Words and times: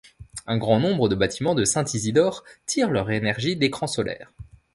Un 0.47 0.57
grand 0.57 0.79
nombre 0.79 1.09
de 1.09 1.15
bâtiments 1.15 1.53
de 1.53 1.63
Saint-Isidore 1.63 2.43
tirent 2.65 2.89
leur 2.89 3.11
énergie 3.11 3.55
d’écrans 3.55 3.85
solaires. 3.85 4.31